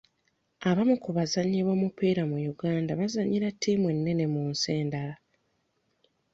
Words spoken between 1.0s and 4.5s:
ku bazannyi b'omupiira mu Uganda bazannyira ttiimu ennene mu